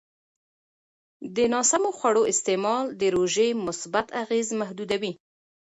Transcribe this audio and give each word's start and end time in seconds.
د 1.35 1.37
ناسمو 1.53 1.89
خوړو 1.97 2.23
استعمال 2.31 2.85
د 3.01 3.03
روژې 3.15 3.47
مثبت 3.65 4.07
اغېز 4.23 4.47
محدودوي. 4.61 5.13